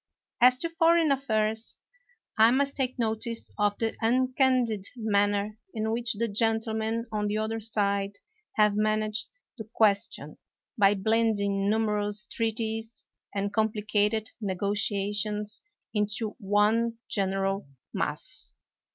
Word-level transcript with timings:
As 0.41 0.57
to 0.57 0.69
foreign 0.71 1.11
affairs, 1.11 1.75
I 2.35 2.49
must 2.49 2.75
take 2.75 2.97
notice 2.97 3.51
of 3.59 3.77
the 3.77 3.95
uncandid 4.01 4.87
manner 4.95 5.59
in 5.75 5.91
which 5.91 6.13
the 6.13 6.27
gentlemen 6.27 7.05
on 7.11 7.27
the 7.27 7.37
other 7.37 7.59
side 7.61 8.17
have 8.53 8.73
managed 8.75 9.27
the 9.59 9.69
question 9.75 10.39
by 10.75 10.95
blend 10.95 11.39
ing 11.39 11.69
numerous 11.69 12.25
treaties 12.25 13.03
and 13.35 13.53
complicated 13.53 14.31
negotia 14.41 15.13
tions 15.13 15.61
into 15.93 16.29
one 16.39 16.97
general 17.07 17.67
mass. 17.93 18.55